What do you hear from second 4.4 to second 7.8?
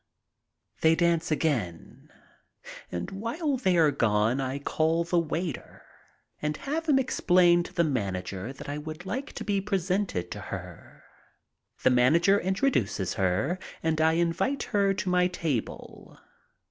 I call the waiter and have him explain to